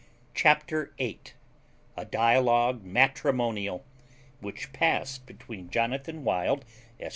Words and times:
CHAPTER 0.33 0.93
EIGHT 0.97 1.35
A 1.95 2.05
DIALOGUE 2.05 2.81
MATRIMONIAL, 2.83 3.85
WHICH 4.39 4.73
PASSED 4.73 5.27
BETWEEN 5.27 5.69
JONATHAN 5.69 6.23
WILD, 6.23 6.65
ESQ. 6.99 7.09